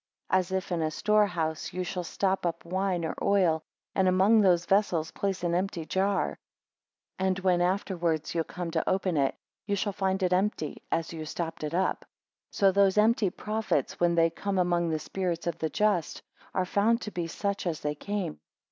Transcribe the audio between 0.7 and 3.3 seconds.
in a store house you shall stop up wine or